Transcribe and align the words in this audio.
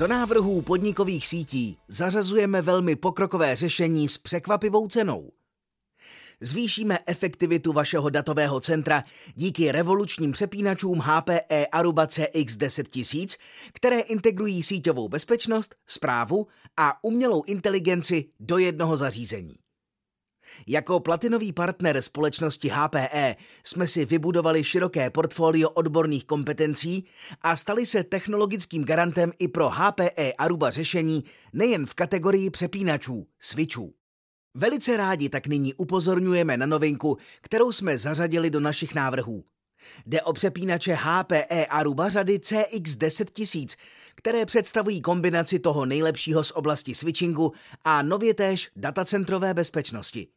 Do 0.00 0.06
návrhů 0.06 0.62
podnikových 0.62 1.26
sítí 1.26 1.76
zařazujeme 1.88 2.62
velmi 2.62 2.96
pokrokové 2.96 3.56
řešení 3.56 4.08
s 4.08 4.18
překvapivou 4.18 4.88
cenou. 4.88 5.30
Zvýšíme 6.40 6.98
efektivitu 7.06 7.72
vašeho 7.72 8.10
datového 8.10 8.60
centra 8.60 9.04
díky 9.34 9.72
revolučním 9.72 10.32
přepínačům 10.32 10.98
HPE 10.98 11.66
Aruba 11.72 12.06
CX 12.06 12.56
10000, 12.56 13.36
které 13.72 14.00
integrují 14.00 14.62
síťovou 14.62 15.08
bezpečnost, 15.08 15.74
zprávu 15.86 16.46
a 16.76 17.04
umělou 17.04 17.42
inteligenci 17.46 18.24
do 18.40 18.58
jednoho 18.58 18.96
zařízení. 18.96 19.54
Jako 20.66 21.00
platinový 21.00 21.52
partner 21.52 22.02
společnosti 22.02 22.68
HPE 22.68 23.36
jsme 23.64 23.86
si 23.86 24.04
vybudovali 24.04 24.64
široké 24.64 25.10
portfolio 25.10 25.70
odborných 25.70 26.24
kompetencí 26.24 27.06
a 27.42 27.56
stali 27.56 27.86
se 27.86 28.04
technologickým 28.04 28.84
garantem 28.84 29.32
i 29.38 29.48
pro 29.48 29.70
HPE 29.70 30.32
Aruba 30.38 30.70
řešení 30.70 31.24
nejen 31.52 31.86
v 31.86 31.94
kategorii 31.94 32.50
přepínačů, 32.50 33.26
switchů. 33.40 33.94
Velice 34.54 34.96
rádi 34.96 35.28
tak 35.28 35.46
nyní 35.46 35.74
upozorňujeme 35.74 36.56
na 36.56 36.66
novinku, 36.66 37.18
kterou 37.40 37.72
jsme 37.72 37.98
zařadili 37.98 38.50
do 38.50 38.60
našich 38.60 38.94
návrhů. 38.94 39.44
Jde 40.06 40.22
o 40.22 40.32
přepínače 40.32 40.98
HPE 41.00 41.66
Aruba 41.66 42.08
řady 42.08 42.40
CX 42.40 42.96
10000, 42.96 43.76
které 44.14 44.46
představují 44.46 45.00
kombinaci 45.00 45.58
toho 45.58 45.86
nejlepšího 45.86 46.44
z 46.44 46.50
oblasti 46.50 46.94
switchingu 46.94 47.52
a 47.84 48.02
nově 48.02 48.34
též 48.34 48.70
datacentrové 48.76 49.54
bezpečnosti. 49.54 50.28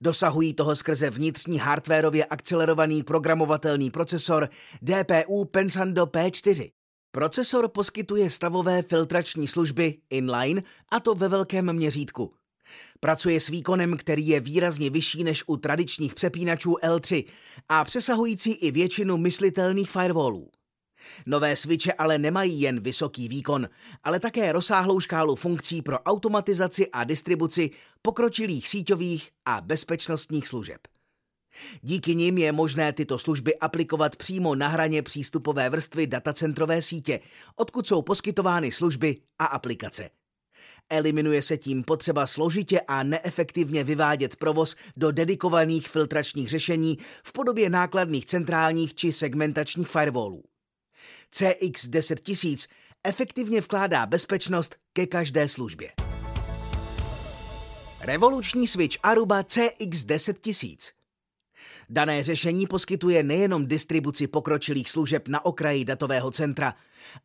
Dosahují 0.00 0.54
toho 0.54 0.76
skrze 0.76 1.10
vnitřní 1.10 1.58
hardwareově 1.58 2.24
akcelerovaný 2.24 3.02
programovatelný 3.02 3.90
procesor 3.90 4.48
DPU 4.82 5.44
Pensando 5.44 6.06
P4. 6.06 6.70
Procesor 7.10 7.68
poskytuje 7.68 8.30
stavové 8.30 8.82
filtrační 8.82 9.48
služby 9.48 9.98
inline 10.10 10.62
a 10.92 11.00
to 11.00 11.14
ve 11.14 11.28
velkém 11.28 11.72
měřítku. 11.72 12.34
Pracuje 13.00 13.40
s 13.40 13.48
výkonem, 13.48 13.96
který 13.96 14.28
je 14.28 14.40
výrazně 14.40 14.90
vyšší 14.90 15.24
než 15.24 15.44
u 15.46 15.56
tradičních 15.56 16.14
přepínačů 16.14 16.72
L3 16.72 17.24
a 17.68 17.84
přesahující 17.84 18.52
i 18.52 18.70
většinu 18.70 19.16
myslitelných 19.16 19.90
firewallů. 19.90 20.48
Nové 21.26 21.56
switche 21.56 21.92
ale 21.92 22.18
nemají 22.18 22.60
jen 22.60 22.80
vysoký 22.80 23.28
výkon, 23.28 23.68
ale 24.04 24.20
také 24.20 24.52
rozsáhlou 24.52 25.00
škálu 25.00 25.36
funkcí 25.36 25.82
pro 25.82 25.98
automatizaci 25.98 26.90
a 26.90 27.04
distribuci 27.04 27.70
pokročilých 28.02 28.68
síťových 28.68 29.30
a 29.46 29.60
bezpečnostních 29.60 30.48
služeb. 30.48 30.80
Díky 31.82 32.14
nim 32.14 32.38
je 32.38 32.52
možné 32.52 32.92
tyto 32.92 33.18
služby 33.18 33.58
aplikovat 33.58 34.16
přímo 34.16 34.54
na 34.54 34.68
hraně 34.68 35.02
přístupové 35.02 35.70
vrstvy 35.70 36.06
datacentrové 36.06 36.82
sítě, 36.82 37.20
odkud 37.56 37.88
jsou 37.88 38.02
poskytovány 38.02 38.72
služby 38.72 39.16
a 39.38 39.44
aplikace. 39.44 40.10
Eliminuje 40.90 41.42
se 41.42 41.56
tím 41.56 41.82
potřeba 41.82 42.26
složitě 42.26 42.80
a 42.80 43.02
neefektivně 43.02 43.84
vyvádět 43.84 44.36
provoz 44.36 44.76
do 44.96 45.10
dedikovaných 45.10 45.88
filtračních 45.88 46.48
řešení 46.48 46.98
v 47.24 47.32
podobě 47.32 47.70
nákladných 47.70 48.26
centrálních 48.26 48.94
či 48.94 49.12
segmentačních 49.12 49.88
firewallů. 49.88 50.42
CX 51.34 51.88
10000 51.88 52.66
efektivně 53.04 53.60
vkládá 53.60 54.06
bezpečnost 54.06 54.76
ke 54.92 55.06
každé 55.06 55.48
službě. 55.48 55.92
Revoluční 58.00 58.68
switch 58.68 58.96
Aruba 59.02 59.42
CX 59.42 60.04
10000 60.04 60.92
Dané 61.90 62.22
řešení 62.22 62.66
poskytuje 62.66 63.22
nejenom 63.22 63.66
distribuci 63.66 64.26
pokročilých 64.26 64.90
služeb 64.90 65.28
na 65.28 65.44
okraji 65.44 65.84
datového 65.84 66.30
centra, 66.30 66.74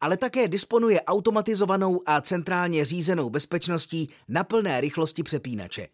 ale 0.01 0.17
také 0.17 0.47
disponuje 0.47 1.01
automatizovanou 1.01 2.01
a 2.05 2.21
centrálně 2.21 2.85
řízenou 2.85 3.29
bezpečností 3.29 4.09
na 4.27 4.43
plné 4.43 4.81
rychlosti 4.81 5.23
přepínače. 5.23 5.87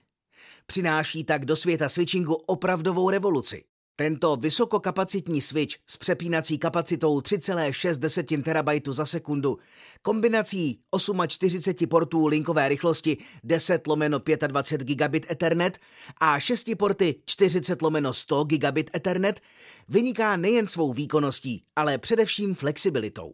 Přináší 0.65 1.23
tak 1.23 1.45
do 1.45 1.55
světa 1.55 1.89
switchingu 1.89 2.33
opravdovou 2.33 3.09
revoluci. 3.09 3.63
Tento 3.97 4.35
vysokokapacitní 4.35 5.41
switch 5.41 5.75
s 5.89 5.97
přepínací 5.97 6.57
kapacitou 6.57 7.19
3,6 7.19 8.43
terabajtu 8.43 8.93
za 8.93 9.05
sekundu, 9.05 9.57
kombinací 10.01 10.79
48 11.27 11.87
portů 11.87 12.27
linkové 12.27 12.69
rychlosti 12.69 13.17
10 13.43 13.87
lomeno 13.87 14.19
25 14.47 14.87
gigabit 14.87 15.31
Ethernet 15.31 15.79
a 16.19 16.39
6 16.39 16.69
porty 16.77 17.15
40 17.25 17.81
lomeno 17.81 18.13
100 18.13 18.43
gigabit 18.43 18.89
Ethernet 18.95 19.41
vyniká 19.87 20.37
nejen 20.37 20.67
svou 20.67 20.93
výkonností, 20.93 21.63
ale 21.75 21.97
především 21.97 22.55
flexibilitou. 22.55 23.33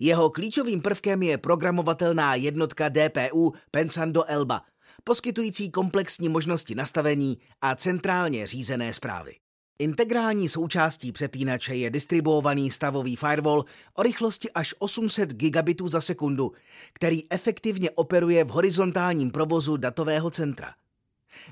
Jeho 0.00 0.30
klíčovým 0.30 0.82
prvkem 0.82 1.22
je 1.22 1.38
programovatelná 1.38 2.34
jednotka 2.34 2.88
DPU 2.88 3.52
Pensando 3.70 4.24
Elba, 4.24 4.62
poskytující 5.04 5.70
komplexní 5.70 6.28
možnosti 6.28 6.74
nastavení 6.74 7.38
a 7.60 7.74
centrálně 7.74 8.46
řízené 8.46 8.94
zprávy. 8.94 9.32
Integrální 9.80 10.48
součástí 10.48 11.12
přepínače 11.12 11.74
je 11.74 11.90
distribuovaný 11.90 12.70
stavový 12.70 13.16
firewall 13.16 13.64
o 13.94 14.02
rychlosti 14.02 14.52
až 14.52 14.74
800 14.78 15.32
gigabitů 15.32 15.88
za 15.88 16.00
sekundu, 16.00 16.52
který 16.92 17.32
efektivně 17.32 17.90
operuje 17.90 18.44
v 18.44 18.48
horizontálním 18.48 19.30
provozu 19.30 19.76
datového 19.76 20.30
centra. 20.30 20.74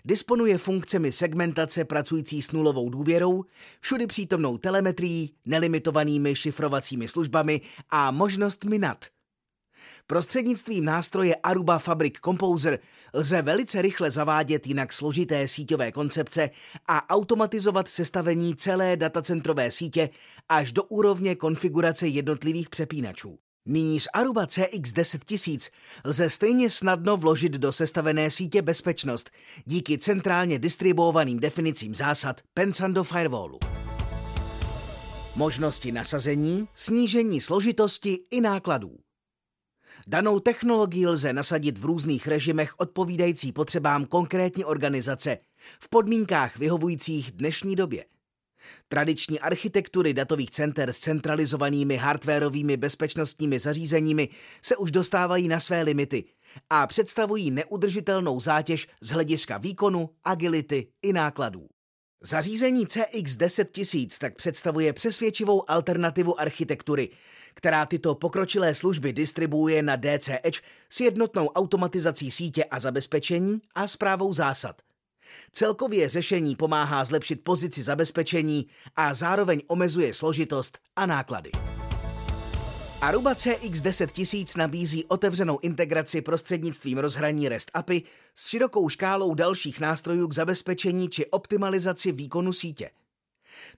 Disponuje 0.04 0.58
funkcemi 0.58 1.12
segmentace 1.12 1.84
pracující 1.84 2.42
s 2.42 2.52
nulovou 2.52 2.90
důvěrou, 2.90 3.44
všudy 3.80 4.06
přítomnou 4.06 4.58
telemetrií, 4.58 5.34
nelimitovanými 5.44 6.34
šifrovacími 6.34 7.08
službami 7.08 7.60
a 7.90 8.10
možnostmi 8.10 8.78
NAT– 8.78 9.04
Prostřednictvím 10.06 10.84
nástroje 10.84 11.34
Aruba 11.34 11.78
Fabric 11.78 12.14
Composer 12.24 12.78
lze 13.12 13.42
velice 13.42 13.82
rychle 13.82 14.10
zavádět 14.10 14.66
jinak 14.66 14.92
složité 14.92 15.48
síťové 15.48 15.92
koncepce 15.92 16.50
a 16.86 17.14
automatizovat 17.14 17.88
sestavení 17.88 18.56
celé 18.56 18.96
datacentrové 18.96 19.70
sítě 19.70 20.10
až 20.48 20.72
do 20.72 20.82
úrovně 20.82 21.34
konfigurace 21.34 22.06
jednotlivých 22.06 22.68
přepínačů. 22.68 23.38
Nyní 23.68 24.00
z 24.00 24.06
Aruba 24.12 24.46
CX 24.46 24.92
10000 24.92 25.70
lze 26.04 26.30
stejně 26.30 26.70
snadno 26.70 27.16
vložit 27.16 27.52
do 27.52 27.72
sestavené 27.72 28.30
sítě 28.30 28.62
bezpečnost 28.62 29.30
díky 29.64 29.98
centrálně 29.98 30.58
distribuovaným 30.58 31.40
definicím 31.40 31.94
zásad 31.94 32.40
Pensando 32.54 33.04
Firewallu. 33.04 33.58
Možnosti 35.36 35.92
nasazení, 35.92 36.68
snížení 36.74 37.40
složitosti 37.40 38.18
i 38.30 38.40
nákladů. 38.40 39.05
Danou 40.08 40.40
technologii 40.40 41.06
lze 41.06 41.32
nasadit 41.32 41.78
v 41.78 41.84
různých 41.84 42.26
režimech 42.26 42.74
odpovídající 42.78 43.52
potřebám 43.52 44.04
konkrétní 44.04 44.64
organizace 44.64 45.38
v 45.80 45.88
podmínkách 45.88 46.56
vyhovujících 46.58 47.32
dnešní 47.32 47.76
době. 47.76 48.04
Tradiční 48.88 49.40
architektury 49.40 50.14
datových 50.14 50.50
center 50.50 50.92
s 50.92 50.98
centralizovanými 50.98 51.96
hardwareovými 51.96 52.76
bezpečnostními 52.76 53.58
zařízeními 53.58 54.28
se 54.62 54.76
už 54.76 54.90
dostávají 54.90 55.48
na 55.48 55.60
své 55.60 55.82
limity 55.82 56.24
a 56.70 56.86
představují 56.86 57.50
neudržitelnou 57.50 58.40
zátěž 58.40 58.88
z 59.00 59.08
hlediska 59.08 59.58
výkonu, 59.58 60.10
agility 60.24 60.88
i 61.02 61.12
nákladů. 61.12 61.68
Zařízení 62.26 62.86
CX 62.86 63.36
10000 63.36 64.18
tak 64.18 64.34
představuje 64.34 64.92
přesvědčivou 64.92 65.70
alternativu 65.70 66.40
architektury, 66.40 67.08
která 67.54 67.86
tyto 67.86 68.14
pokročilé 68.14 68.74
služby 68.74 69.12
distribuuje 69.12 69.82
na 69.82 69.96
DC 69.96 70.28
Edge 70.42 70.60
s 70.90 71.00
jednotnou 71.00 71.46
automatizací 71.46 72.30
sítě 72.30 72.64
a 72.64 72.80
zabezpečení 72.80 73.60
a 73.74 73.88
zprávou 73.88 74.32
zásad. 74.32 74.82
Celkově 75.52 76.08
řešení 76.08 76.56
pomáhá 76.56 77.04
zlepšit 77.04 77.44
pozici 77.44 77.82
zabezpečení 77.82 78.66
a 78.96 79.14
zároveň 79.14 79.60
omezuje 79.66 80.14
složitost 80.14 80.78
a 80.96 81.06
náklady. 81.06 81.50
Aruba 83.06 83.34
CX 83.34 83.82
10000 83.82 84.56
nabízí 84.56 85.04
otevřenou 85.04 85.58
integraci 85.62 86.20
prostřednictvím 86.22 86.98
rozhraní 86.98 87.48
REST 87.48 87.70
API 87.74 88.02
s 88.34 88.48
širokou 88.48 88.88
škálou 88.88 89.34
dalších 89.34 89.80
nástrojů 89.80 90.28
k 90.28 90.34
zabezpečení 90.34 91.08
či 91.08 91.26
optimalizaci 91.26 92.12
výkonu 92.12 92.52
sítě. 92.52 92.90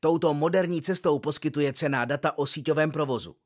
Touto 0.01 0.35
moderní 0.35 0.83
cestou 0.83 1.19
poskytuje 1.19 1.73
cená 1.73 2.05
data 2.05 2.39
o 2.39 2.47
síťovém 2.47 2.91
provozu. 2.91 3.37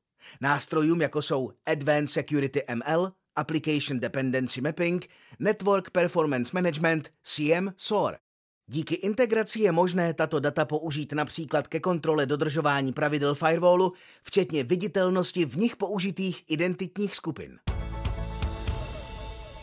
Nástrojům 0.40 1.00
jako 1.00 1.22
jsou 1.22 1.52
Advanced 1.66 2.10
Security 2.10 2.62
ML, 2.74 3.12
Application 3.36 4.00
Dependency 4.00 4.60
Mapping, 4.60 5.08
Network 5.38 5.90
Performance 5.90 6.50
Management, 6.54 7.10
CM, 7.22 7.72
SOAR. 7.76 8.18
Díky 8.66 8.94
integraci 8.94 9.60
je 9.60 9.72
možné 9.72 10.14
tato 10.14 10.40
data 10.40 10.64
použít 10.64 11.12
například 11.12 11.68
ke 11.68 11.80
kontrole 11.80 12.26
dodržování 12.26 12.92
pravidel 12.92 13.34
firewallu, 13.34 13.92
včetně 14.22 14.64
viditelnosti 14.64 15.44
v 15.44 15.56
nich 15.56 15.76
použitých 15.76 16.44
identitních 16.48 17.16
skupin. 17.16 17.58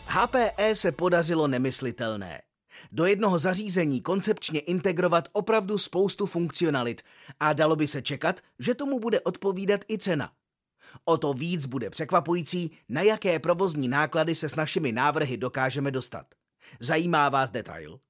HPE 0.06 0.76
se 0.76 0.92
podařilo 0.92 1.48
nemyslitelné. 1.48 2.42
Do 2.92 3.06
jednoho 3.06 3.38
zařízení 3.38 4.00
koncepčně 4.00 4.60
integrovat 4.60 5.28
opravdu 5.32 5.78
spoustu 5.78 6.26
funkcionalit 6.26 7.02
a 7.40 7.52
dalo 7.52 7.76
by 7.76 7.86
se 7.86 8.02
čekat, 8.02 8.40
že 8.58 8.74
tomu 8.74 9.00
bude 9.00 9.20
odpovídat 9.20 9.80
i 9.90 9.98
cena. 9.98 10.32
O 11.04 11.18
to 11.18 11.32
víc 11.32 11.66
bude 11.66 11.90
překvapující, 11.90 12.70
na 12.88 13.02
jaké 13.02 13.38
provozní 13.38 13.88
náklady 13.88 14.34
se 14.34 14.48
s 14.48 14.54
našimi 14.54 14.92
návrhy 14.92 15.36
dokážeme 15.36 15.90
dostat. 15.90 16.26
Zajímá 16.80 17.28
vás 17.28 17.50
detail? 17.50 18.00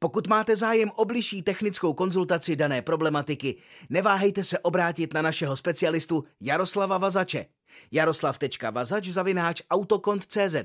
Pokud 0.00 0.26
máte 0.26 0.56
zájem 0.56 0.90
o 0.96 1.04
bližší 1.04 1.42
technickou 1.42 1.94
konzultaci 1.94 2.56
dané 2.56 2.82
problematiky, 2.82 3.56
neváhejte 3.90 4.44
se 4.44 4.58
obrátit 4.58 5.14
na 5.14 5.22
našeho 5.22 5.56
specialistu 5.56 6.24
Jaroslava 6.40 6.98
Vazače. 6.98 7.46
jaroslav.vazač 7.92 9.08
zavináč 9.08 9.62
autokont.cz 9.70 10.56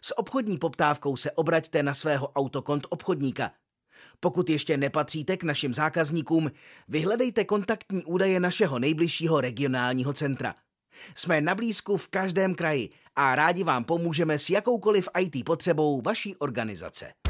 S 0.00 0.18
obchodní 0.18 0.58
poptávkou 0.58 1.16
se 1.16 1.30
obraťte 1.30 1.82
na 1.82 1.94
svého 1.94 2.28
autokont 2.28 2.86
obchodníka. 2.90 3.50
Pokud 4.20 4.50
ještě 4.50 4.76
nepatříte 4.76 5.36
k 5.36 5.44
našim 5.44 5.74
zákazníkům, 5.74 6.50
vyhledejte 6.88 7.44
kontaktní 7.44 8.04
údaje 8.04 8.40
našeho 8.40 8.78
nejbližšího 8.78 9.40
regionálního 9.40 10.12
centra. 10.12 10.54
Jsme 11.14 11.40
na 11.40 11.54
blízku 11.54 11.96
v 11.96 12.08
každém 12.08 12.54
kraji 12.54 12.90
a 13.16 13.34
rádi 13.34 13.64
vám 13.64 13.84
pomůžeme 13.84 14.38
s 14.38 14.50
jakoukoliv 14.50 15.08
IT 15.20 15.44
potřebou 15.44 16.00
vaší 16.00 16.36
organizace. 16.36 17.25